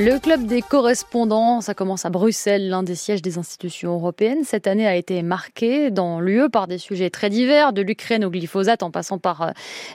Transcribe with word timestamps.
le 0.00 0.20
club 0.20 0.46
des 0.46 0.62
correspondants, 0.62 1.60
ça 1.60 1.74
commence 1.74 2.04
à 2.04 2.10
Bruxelles, 2.10 2.68
l'un 2.68 2.84
des 2.84 2.94
sièges 2.94 3.20
des 3.20 3.36
institutions 3.36 3.94
européennes. 3.94 4.44
Cette 4.44 4.68
année 4.68 4.86
a 4.86 4.94
été 4.94 5.22
marquée 5.22 5.90
dans 5.90 6.20
l'UE 6.20 6.48
par 6.50 6.68
des 6.68 6.78
sujets 6.78 7.10
très 7.10 7.30
divers, 7.30 7.72
de 7.72 7.82
l'Ukraine 7.82 8.24
au 8.24 8.30
glyphosate 8.30 8.84
en 8.84 8.92
passant 8.92 9.18
par 9.18 9.42
euh, 9.42 9.50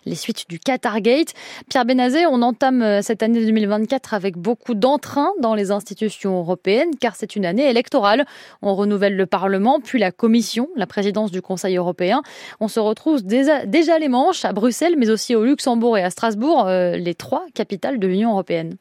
les 0.05 0.15
suites 0.15 0.49
du 0.49 0.59
Qatargate. 0.59 1.33
Pierre 1.69 1.85
Benazé, 1.85 2.25
on 2.25 2.41
entame 2.41 2.81
euh, 2.81 3.01
cette 3.01 3.23
année 3.23 3.45
2024 3.45 4.13
avec 4.13 4.35
beaucoup 4.35 4.73
d'entrain 4.73 5.29
dans 5.39 5.55
les 5.55 5.71
institutions 5.71 6.37
européennes 6.37 6.91
car 6.99 7.15
c'est 7.15 7.37
une 7.37 7.45
année 7.45 7.69
électorale. 7.69 8.25
On 8.61 8.75
renouvelle 8.75 9.15
le 9.15 9.25
Parlement, 9.25 9.79
puis 9.79 9.99
la 9.99 10.11
Commission, 10.11 10.67
la 10.75 10.85
présidence 10.85 11.31
du 11.31 11.41
Conseil 11.41 11.77
européen. 11.77 12.23
On 12.59 12.67
se 12.67 12.81
retrouve 12.81 13.23
déjà, 13.23 13.63
les 13.63 14.09
manches 14.09 14.43
à 14.43 14.51
Bruxelles, 14.51 14.95
mais 14.97 15.09
aussi 15.09 15.33
au 15.33 15.45
Luxembourg 15.45 15.97
et 15.97 16.03
à 16.03 16.09
Strasbourg, 16.09 16.67
euh, 16.67 16.97
les 16.97 17.15
trois 17.15 17.45
capitales 17.53 17.99
de 17.99 18.07
l'Union 18.07 18.31
européenne. 18.31 18.75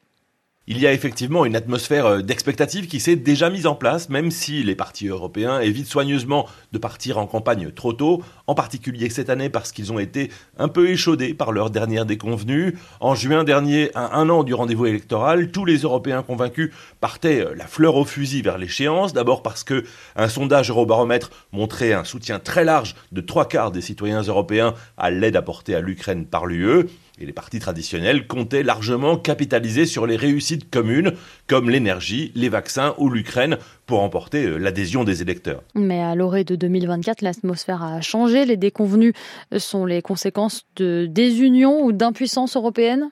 Il 0.69 0.79
y 0.79 0.87
a 0.87 0.93
effectivement 0.93 1.45
une 1.45 1.57
atmosphère 1.57 2.07
euh, 2.07 2.23
d'expectative 2.23 2.87
qui 2.87 3.01
s'est 3.01 3.16
déjà 3.16 3.51
mise 3.51 3.66
en 3.66 3.75
place, 3.75 4.09
même 4.09 4.30
si 4.30 4.62
les 4.62 4.77
partis 4.77 5.09
européens 5.09 5.59
évitent 5.59 5.89
soigneusement 5.89 6.47
de 6.70 6.79
partir 6.79 7.19
en 7.19 7.27
campagne 7.27 7.73
trop 7.73 7.93
tôt, 7.93 8.23
en 8.52 8.55
particulier 8.55 9.09
cette 9.09 9.30
année 9.30 9.48
parce 9.48 9.73
qu'ils 9.73 9.95
ont 9.95 9.98
été 9.98 10.30
un 10.59 10.69
peu 10.69 10.91
échaudés 10.91 11.33
par 11.33 11.52
leur 11.52 11.70
dernière 11.70 12.05
déconvenue. 12.05 12.77
En 13.01 13.15
juin 13.15 13.45
dernier, 13.45 13.91
à 13.95 14.19
un 14.19 14.28
an 14.28 14.42
du 14.45 14.52
rendez-vous 14.52 14.84
électoral, 14.84 15.51
tous 15.51 15.65
les 15.65 15.78
Européens 15.78 16.23
convaincus 16.23 16.70
partaient 17.01 17.41
euh, 17.41 17.55
la 17.56 17.67
fleur 17.67 17.97
au 17.97 18.05
fusil 18.05 18.42
vers 18.42 18.58
l'échéance, 18.58 19.14
d'abord 19.14 19.42
parce 19.42 19.64
que 19.64 19.84
un 20.17 20.28
sondage 20.28 20.69
Eurobaromètre 20.69 21.30
montrait 21.53 21.95
un 21.95 22.05
soutien 22.05 22.41
très 22.41 22.62
large 22.62 22.95
de 23.11 23.23
trois 23.23 23.48
quarts 23.48 23.70
des 23.70 23.80
citoyens 23.80 24.20
européens 24.20 24.75
à 24.98 25.11
l'aide 25.11 25.36
apportée 25.36 25.75
à 25.75 25.80
l'Ukraine 25.80 26.27
par 26.27 26.45
l'UE, 26.45 26.89
et 27.20 27.27
les 27.27 27.33
partis 27.33 27.58
traditionnels 27.58 28.27
comptaient 28.27 28.62
largement 28.62 29.17
capitaliser 29.17 29.86
sur 29.86 30.06
les 30.06 30.17
réussites 30.17 30.70
communes, 30.70 31.12
comme 31.47 31.70
l'énergie, 31.70 32.33
les 32.34 32.48
vaccins 32.48 32.95
ou 32.98 33.08
l'Ukraine, 33.11 33.58
pour 33.86 34.00
emporter 34.00 34.45
euh, 34.45 34.56
l'adhésion 34.56 35.05
des 35.05 35.23
électeurs. 35.23 35.62
Mais 35.75 36.00
à 36.00 36.14
l'orée 36.14 36.45
de 36.45 36.56
2024, 36.56 37.23
l'atmosphère 37.23 37.83
a 37.83 38.00
changé. 38.00 38.42
Les 38.45 38.57
déconvenus 38.57 39.15
sont 39.57 39.85
les 39.85 40.03
conséquences 40.03 40.67
de 40.77 41.07
désunion 41.09 41.83
ou 41.83 41.93
d'impuissance 41.93 42.57
européenne? 42.57 43.11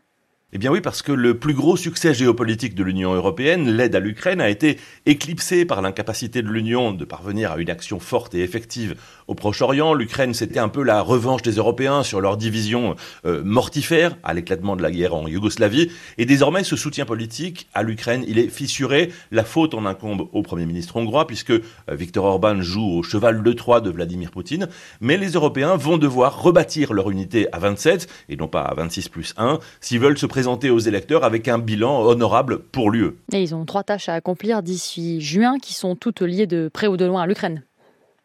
Eh 0.53 0.59
bien 0.59 0.73
oui, 0.73 0.81
parce 0.81 1.03
que 1.03 1.13
le 1.13 1.39
plus 1.39 1.55
gros 1.55 1.77
succès 1.77 2.13
géopolitique 2.13 2.75
de 2.75 2.83
l'Union 2.83 3.15
européenne, 3.15 3.71
l'aide 3.71 3.95
à 3.95 4.01
l'Ukraine, 4.01 4.41
a 4.41 4.49
été 4.49 4.79
éclipsé 5.07 5.65
par 5.65 5.81
l'incapacité 5.81 6.43
de 6.43 6.49
l'Union 6.49 6.91
de 6.91 7.05
parvenir 7.05 7.53
à 7.53 7.59
une 7.59 7.71
action 7.71 8.01
forte 8.01 8.35
et 8.35 8.43
effective 8.43 8.97
au 9.29 9.37
Proche-Orient. 9.37 9.95
L'Ukraine, 9.95 10.35
c'était 10.35 10.59
un 10.59 10.69
peu 10.69 10.83
la 10.83 11.03
revanche 11.03 11.43
des 11.43 11.53
Européens 11.53 12.03
sur 12.03 12.21
leur 12.21 12.37
division 12.37 12.97
euh, 13.27 13.45
mortifère 13.45 14.17
à 14.25 14.35
l'éclatement 14.35 14.75
de 14.75 14.83
la 14.83 14.91
guerre 14.91 15.15
en 15.15 15.29
Yougoslavie. 15.29 15.93
Et 16.19 16.27
désormais, 16.27 16.65
ce 16.65 16.75
soutien 16.75 17.05
politique 17.05 17.69
à 17.73 17.85
l'Ukraine, 17.85 18.25
il 18.27 18.37
est 18.41 18.49
fissuré. 18.49 19.13
La 19.31 19.45
faute 19.45 19.75
en 19.75 19.87
incombe 19.87 20.29
au 20.33 20.43
Premier 20.43 20.67
ministre 20.67 20.97
hongrois, 20.97 21.29
puisque 21.29 21.51
euh, 21.51 21.61
Viktor 21.91 22.25
Orban 22.25 22.61
joue 22.61 22.99
au 22.99 23.03
cheval 23.05 23.45
de 23.45 23.53
Troie 23.53 23.81
de 23.81 23.91
Vladimir 23.91 24.33
Poutine. 24.33 24.69
Mais 25.01 25.17
les 25.17 25.31
Européens 25.31 25.77
vont 25.77 25.97
devoir 25.97 26.43
rebâtir 26.43 26.93
leur 26.93 27.09
unité 27.09 27.47
à 27.53 27.61
27, 27.61 28.09
et 28.29 28.37
non 28.37 28.49
pas 28.49 28.63
à 28.63 28.75
26 28.75 29.11
plus 29.11 29.35
1, 29.37 29.61
s'ils 29.81 30.01
veulent 30.01 30.19
se 30.19 30.27
présenter 30.41 30.71
aux 30.71 30.79
électeurs 30.79 31.23
avec 31.23 31.49
un 31.49 31.59
bilan 31.59 32.01
honorable 32.01 32.61
pour 32.61 32.91
l'UE. 32.91 33.11
Et 33.35 33.43
ils 33.43 33.55
ont 33.55 33.67
trois 33.67 33.83
tâches 33.83 34.09
à 34.09 34.15
accomplir 34.15 34.63
d'ici 34.63 35.21
juin, 35.21 35.59
qui 35.59 35.75
sont 35.75 35.97
toutes 35.97 36.23
liées 36.23 36.47
de 36.47 36.71
près 36.73 36.87
ou 36.87 36.97
de 36.97 37.05
loin 37.05 37.21
à 37.21 37.27
l'Ukraine 37.27 37.63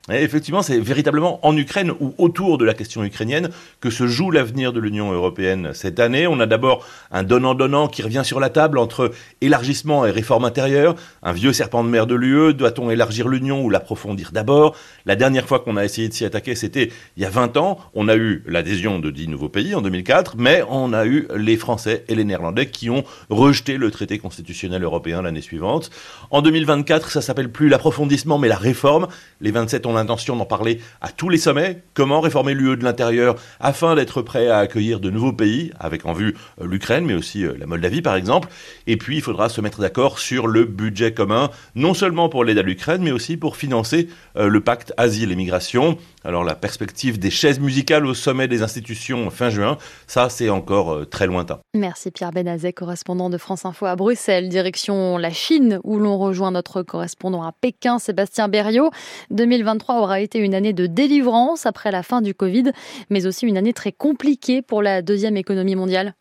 effectivement, 0.10 0.62
c'est 0.62 0.80
véritablement 0.80 1.40
en 1.46 1.58
Ukraine 1.58 1.92
ou 2.00 2.14
autour 2.20 2.58
de 2.58 2.66
la 2.66 2.76
question 2.76 3.04
ukrainienne 3.04 3.50
que 3.82 3.90
se 3.90 4.06
joue 4.06 4.30
l'avenir 4.30 4.72
de 4.72 4.80
l'Union 4.80 5.12
européenne 5.12 5.72
cette 5.74 6.00
année. 6.00 6.28
On 6.28 6.40
a 6.40 6.46
d'abord 6.46 6.86
un 7.12 7.24
donnant-donnant 7.24 7.88
qui 7.88 8.04
revient 8.04 8.22
sur 8.24 8.40
la 8.40 8.50
table 8.50 8.78
entre 8.78 9.12
élargissement 9.42 10.06
et 10.06 10.12
réforme 10.12 10.46
intérieure. 10.46 10.96
Un 11.24 11.34
vieux 11.34 11.54
serpent 11.54 11.84
de 11.84 11.90
mer 11.90 12.06
de 12.06 12.14
l'UE, 12.14 12.54
doit-on 12.54 12.92
élargir 12.92 13.28
l'Union 13.28 13.64
ou 13.64 13.70
l'approfondir 13.72 14.32
d'abord? 14.32 14.76
La 15.08 15.16
dernière 15.16 15.48
fois 15.48 15.60
qu'on 15.60 15.76
a 15.76 15.84
essayé 15.84 16.08
de 16.08 16.14
s'y 16.14 16.24
attaquer, 16.24 16.54
c'était 16.54 16.92
il 17.18 17.24
y 17.24 17.26
a 17.26 17.30
20 17.32 17.58
ans. 17.58 17.80
On 17.96 18.08
a 18.08 18.16
eu 18.16 18.44
l'adhésion 18.46 19.00
de 19.00 19.10
10 19.10 19.30
nouveaux 19.30 19.50
pays 19.50 19.74
en 19.74 19.82
2004, 19.82 20.36
mais 20.38 20.64
on 20.70 20.94
a 20.94 21.06
eu 21.06 21.28
les 21.36 21.58
Français 21.58 22.06
et 22.08 22.16
les 22.16 22.26
Néerlandais 22.26 22.68
qui 22.68 22.92
ont 22.92 23.04
rejeté 23.30 23.78
le 23.78 23.90
traité 23.90 24.20
constitutionnel 24.20 24.84
européen 24.84 25.24
l'année 25.24 25.42
suivante. 25.42 25.90
En 26.30 26.44
2024, 26.44 27.10
ça 27.10 27.22
s'appelle 27.22 27.52
plus 27.52 27.70
l'approfondissement, 27.70 28.38
mais 28.38 28.48
la 28.48 28.58
réforme. 28.58 29.08
Les 29.42 29.52
27 29.52 29.86
ont 29.88 29.95
l'intention 29.96 30.36
d'en 30.36 30.46
parler 30.46 30.80
à 31.02 31.10
tous 31.10 31.30
les 31.30 31.38
sommets. 31.38 31.82
Comment 31.94 32.22
réformer 32.22 32.54
l'UE 32.54 32.78
de 32.78 32.84
l'intérieur 32.84 33.36
afin 33.60 33.96
d'être 33.96 34.22
prêt 34.22 34.48
à 34.48 34.60
accueillir 34.60 35.00
de 35.00 35.10
nouveaux 35.10 35.34
pays, 35.34 35.72
avec 35.80 36.06
en 36.06 36.14
vue 36.14 36.36
euh, 36.62 36.68
l'Ukraine, 36.68 37.06
mais 37.06 37.14
aussi 37.14 37.46
euh, 37.46 37.56
la 37.60 37.66
Moldavie 37.66 38.02
par 38.02 38.16
exemple. 38.16 38.50
Et 38.88 38.98
puis 38.98 39.18
il 39.18 39.22
faudra 39.22 39.50
se 39.50 39.62
mettre 39.62 39.82
d'accord 39.82 40.20
sur 40.20 40.48
le 40.48 40.66
budget 40.66 41.14
commun, 41.14 41.50
non 41.76 41.94
seulement 41.94 42.30
pour 42.30 42.44
l'aide 42.44 42.58
à 42.58 42.62
l'Ukraine, 42.62 43.02
mais 43.02 43.12
aussi 43.12 43.38
pour 43.38 43.58
financer 43.58 44.08
euh, 44.38 44.48
le 44.48 44.62
pacte 44.62 44.94
asile 44.98 45.32
et 45.32 45.36
migration. 45.36 45.98
Alors 46.24 46.44
la 46.44 46.56
perspective 46.56 47.20
des 47.20 47.30
chaises 47.30 47.60
musicales 47.60 48.06
au 48.06 48.14
sommet 48.14 48.48
des 48.48 48.64
institutions 48.64 49.30
fin 49.30 49.50
juin, 49.50 49.78
ça 50.08 50.30
c'est 50.30 50.50
encore 50.50 51.08
très 51.10 51.28
lointain. 51.28 51.60
Merci 51.76 52.12
Pierre 52.12 52.32
Benazet, 52.32 52.74
correspondant 52.74 53.30
de 53.30 53.38
France 53.38 53.66
Info 53.66 53.86
à 53.86 53.96
Bruxelles, 53.96 54.50
direction 54.50 55.18
la 55.18 55.30
Chine, 55.30 55.80
où 55.84 56.00
l'on 56.00 56.18
rejoint 56.18 56.52
notre 56.52 56.82
correspondant 56.82 57.44
à 57.44 57.52
Pékin, 57.52 58.00
Sébastien 58.00 58.48
Berriot. 58.48 58.90
2023 59.30 59.85
aura 59.90 60.20
été 60.20 60.40
une 60.40 60.56
année 60.56 60.74
de 60.74 60.88
délivrance 60.88 61.66
après 61.66 61.92
la 61.92 62.04
fin 62.04 62.22
du 62.22 62.34
Covid, 62.34 62.72
mais 63.10 63.26
aussi 63.28 63.46
une 63.46 63.58
année 63.58 63.74
très 63.74 63.92
compliquée 63.92 64.62
pour 64.62 64.82
la 64.82 65.02
deuxième 65.02 65.38
économie 65.38 65.76
mondiale. 65.76 66.16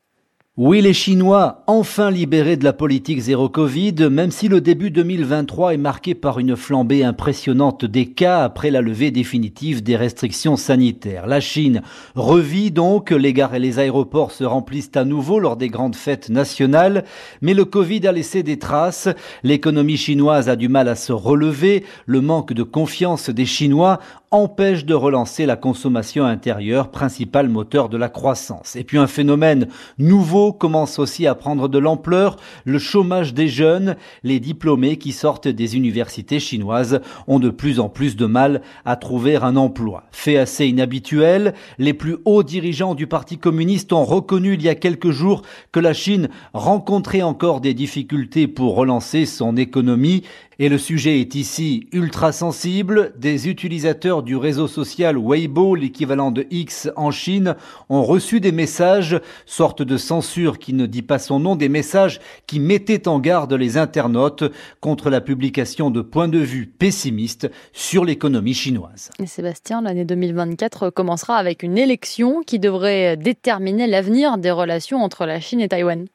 Oui, 0.56 0.80
les 0.82 0.92
Chinois, 0.92 1.64
enfin 1.66 2.12
libérés 2.12 2.56
de 2.56 2.62
la 2.62 2.72
politique 2.72 3.18
zéro 3.18 3.48
Covid, 3.48 4.08
même 4.08 4.30
si 4.30 4.46
le 4.46 4.60
début 4.60 4.92
2023 4.92 5.74
est 5.74 5.78
marqué 5.78 6.14
par 6.14 6.38
une 6.38 6.54
flambée 6.54 7.02
impressionnante 7.02 7.84
des 7.84 8.06
cas 8.06 8.44
après 8.44 8.70
la 8.70 8.80
levée 8.80 9.10
définitive 9.10 9.82
des 9.82 9.96
restrictions 9.96 10.54
sanitaires. 10.56 11.26
La 11.26 11.40
Chine 11.40 11.82
revit 12.14 12.70
donc, 12.70 13.10
les 13.10 13.32
gares 13.32 13.56
et 13.56 13.58
les 13.58 13.80
aéroports 13.80 14.30
se 14.30 14.44
remplissent 14.44 14.92
à 14.94 15.04
nouveau 15.04 15.40
lors 15.40 15.56
des 15.56 15.70
grandes 15.70 15.96
fêtes 15.96 16.30
nationales, 16.30 17.02
mais 17.42 17.52
le 17.52 17.64
Covid 17.64 18.06
a 18.06 18.12
laissé 18.12 18.44
des 18.44 18.60
traces, 18.60 19.08
l'économie 19.42 19.96
chinoise 19.96 20.48
a 20.48 20.54
du 20.54 20.68
mal 20.68 20.86
à 20.86 20.94
se 20.94 21.12
relever, 21.12 21.84
le 22.06 22.20
manque 22.20 22.52
de 22.52 22.62
confiance 22.62 23.28
des 23.28 23.44
Chinois 23.44 23.98
empêche 24.30 24.84
de 24.84 24.94
relancer 24.94 25.46
la 25.46 25.56
consommation 25.56 26.24
intérieure, 26.24 26.90
principal 26.90 27.48
moteur 27.48 27.88
de 27.88 27.96
la 27.96 28.08
croissance. 28.08 28.74
Et 28.74 28.82
puis 28.82 28.98
un 28.98 29.06
phénomène 29.06 29.68
nouveau 29.98 30.43
commence 30.52 30.98
aussi 30.98 31.26
à 31.26 31.34
prendre 31.34 31.68
de 31.68 31.78
l'ampleur, 31.78 32.36
le 32.64 32.78
chômage 32.78 33.34
des 33.34 33.48
jeunes. 33.48 33.96
Les 34.22 34.40
diplômés 34.40 34.96
qui 34.96 35.12
sortent 35.12 35.48
des 35.48 35.76
universités 35.76 36.40
chinoises 36.40 37.00
ont 37.26 37.38
de 37.38 37.50
plus 37.50 37.80
en 37.80 37.88
plus 37.88 38.16
de 38.16 38.26
mal 38.26 38.62
à 38.84 38.96
trouver 38.96 39.36
un 39.36 39.56
emploi. 39.56 40.04
Fait 40.12 40.36
assez 40.36 40.66
inhabituel, 40.66 41.54
les 41.78 41.94
plus 41.94 42.16
hauts 42.24 42.42
dirigeants 42.42 42.94
du 42.94 43.06
Parti 43.06 43.38
communiste 43.38 43.92
ont 43.92 44.04
reconnu 44.04 44.54
il 44.54 44.62
y 44.62 44.68
a 44.68 44.74
quelques 44.74 45.10
jours 45.10 45.42
que 45.72 45.80
la 45.80 45.92
Chine 45.92 46.28
rencontrait 46.52 47.22
encore 47.22 47.60
des 47.60 47.74
difficultés 47.74 48.48
pour 48.48 48.74
relancer 48.74 49.26
son 49.26 49.56
économie 49.56 50.22
et 50.58 50.68
le 50.68 50.78
sujet 50.78 51.20
est 51.20 51.34
ici 51.34 51.88
ultra 51.92 52.32
sensible. 52.32 53.12
Des 53.18 53.48
utilisateurs 53.48 54.22
du 54.22 54.36
réseau 54.36 54.68
social 54.68 55.16
Weibo, 55.18 55.74
l'équivalent 55.74 56.30
de 56.30 56.46
X 56.50 56.90
en 56.96 57.10
Chine, 57.10 57.56
ont 57.88 58.02
reçu 58.02 58.40
des 58.40 58.52
messages, 58.52 59.20
sorte 59.46 59.82
de 59.82 59.96
censure 59.96 60.58
qui 60.58 60.72
ne 60.72 60.86
dit 60.86 61.02
pas 61.02 61.18
son 61.18 61.40
nom, 61.40 61.56
des 61.56 61.68
messages 61.68 62.20
qui 62.46 62.60
mettaient 62.60 63.08
en 63.08 63.18
garde 63.18 63.52
les 63.52 63.76
internautes 63.76 64.44
contre 64.80 65.10
la 65.10 65.20
publication 65.20 65.90
de 65.90 66.00
points 66.00 66.28
de 66.28 66.38
vue 66.38 66.66
pessimistes 66.66 67.50
sur 67.72 68.04
l'économie 68.04 68.54
chinoise. 68.54 69.10
Et 69.20 69.26
Sébastien, 69.26 69.82
l'année 69.82 70.04
2024 70.04 70.90
commencera 70.90 71.36
avec 71.36 71.62
une 71.62 71.78
élection 71.78 72.42
qui 72.42 72.58
devrait 72.58 73.16
déterminer 73.16 73.86
l'avenir 73.86 74.38
des 74.38 74.50
relations 74.50 75.02
entre 75.02 75.26
la 75.26 75.40
Chine 75.40 75.60
et 75.60 75.68
Taïwan. 75.68 76.06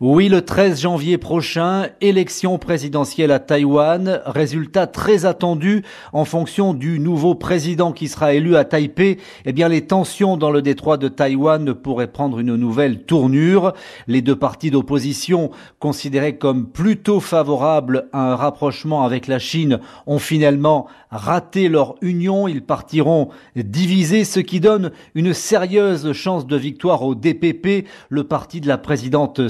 Oui, 0.00 0.28
le 0.28 0.42
13 0.42 0.80
janvier 0.80 1.18
prochain, 1.18 1.86
élection 2.00 2.58
présidentielle 2.58 3.30
à 3.30 3.38
Taïwan, 3.38 4.22
résultat 4.26 4.88
très 4.88 5.24
attendu 5.24 5.84
en 6.12 6.24
fonction 6.24 6.74
du 6.74 6.98
nouveau 6.98 7.36
président 7.36 7.92
qui 7.92 8.08
sera 8.08 8.34
élu 8.34 8.56
à 8.56 8.64
Taipei. 8.64 9.18
Eh 9.44 9.52
bien, 9.52 9.68
les 9.68 9.86
tensions 9.86 10.36
dans 10.36 10.50
le 10.50 10.62
détroit 10.62 10.96
de 10.96 11.06
Taïwan 11.06 11.74
pourraient 11.74 12.10
prendre 12.10 12.40
une 12.40 12.56
nouvelle 12.56 13.04
tournure. 13.04 13.72
Les 14.08 14.20
deux 14.20 14.34
partis 14.34 14.72
d'opposition, 14.72 15.52
considérés 15.78 16.38
comme 16.38 16.66
plutôt 16.66 17.20
favorables 17.20 18.08
à 18.12 18.32
un 18.32 18.34
rapprochement 18.34 19.04
avec 19.04 19.28
la 19.28 19.38
Chine, 19.38 19.78
ont 20.08 20.18
finalement 20.18 20.88
raté 21.12 21.68
leur 21.68 21.94
union. 22.00 22.48
Ils 22.48 22.64
partiront 22.64 23.28
divisés, 23.54 24.24
ce 24.24 24.40
qui 24.40 24.58
donne 24.58 24.90
une 25.14 25.32
sérieuse 25.32 26.12
chance 26.14 26.48
de 26.48 26.56
victoire 26.56 27.04
au 27.04 27.14
DPP, 27.14 27.86
le 28.08 28.24
parti 28.24 28.60
de 28.60 28.66
la 28.66 28.76
présidente 28.76 29.48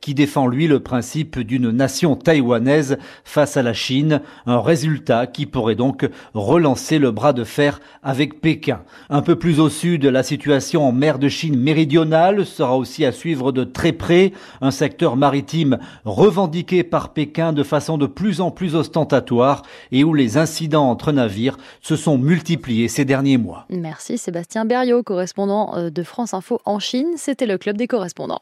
qui 0.00 0.14
défend 0.14 0.46
lui 0.46 0.66
le 0.66 0.80
principe 0.80 1.38
d'une 1.38 1.70
nation 1.70 2.16
taïwanaise 2.16 2.98
face 3.24 3.56
à 3.56 3.62
la 3.62 3.72
Chine, 3.72 4.20
un 4.46 4.60
résultat 4.60 5.26
qui 5.26 5.46
pourrait 5.46 5.74
donc 5.74 6.08
relancer 6.34 6.98
le 6.98 7.10
bras 7.10 7.32
de 7.32 7.44
fer 7.44 7.80
avec 8.02 8.40
Pékin. 8.40 8.80
Un 9.10 9.22
peu 9.22 9.36
plus 9.36 9.60
au 9.60 9.68
sud, 9.68 10.04
la 10.04 10.22
situation 10.22 10.86
en 10.86 10.92
mer 10.92 11.18
de 11.18 11.28
Chine 11.28 11.58
méridionale 11.58 12.46
sera 12.46 12.76
aussi 12.76 13.04
à 13.04 13.12
suivre 13.12 13.52
de 13.52 13.64
très 13.64 13.92
près, 13.92 14.32
un 14.60 14.70
secteur 14.70 15.16
maritime 15.16 15.78
revendiqué 16.04 16.82
par 16.82 17.12
Pékin 17.12 17.52
de 17.52 17.62
façon 17.62 17.98
de 17.98 18.06
plus 18.06 18.40
en 18.40 18.50
plus 18.50 18.74
ostentatoire 18.74 19.62
et 19.92 20.04
où 20.04 20.14
les 20.14 20.36
incidents 20.36 20.90
entre 20.90 21.12
navires 21.12 21.56
se 21.80 21.96
sont 21.96 22.18
multipliés 22.18 22.88
ces 22.88 23.04
derniers 23.04 23.38
mois. 23.38 23.66
Merci 23.70 24.18
Sébastien 24.18 24.64
Berriot, 24.64 25.02
correspondant 25.02 25.76
euh, 25.76 25.90
de 25.90 26.02
France 26.02 26.34
Info 26.34 26.60
en 26.64 26.78
Chine. 26.78 27.08
C'était 27.16 27.46
le 27.46 27.58
club 27.58 27.76
des 27.76 27.86
correspondants. 27.86 28.36